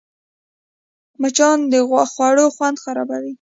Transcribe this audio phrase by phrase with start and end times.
[1.21, 1.73] مچان د
[2.11, 3.29] خوړو خوند خرابوي